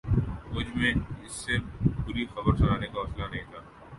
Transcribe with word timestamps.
مجھ 0.53 0.71
میں 0.77 0.93
اسے 1.25 1.57
بری 2.05 2.25
خبر 2.25 2.55
سنانے 2.57 2.87
کا 2.87 2.99
حوصلہ 2.99 3.25
نہ 3.25 3.41
تھا 3.51 3.59